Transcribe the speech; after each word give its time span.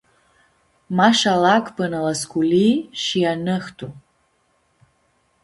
Mash 0.97 1.25
alag 1.33 1.65
pãnã 1.75 1.99
la 2.05 2.13
sculii, 2.21 2.75
shi 3.03 3.19
anãhtu. 3.31 3.87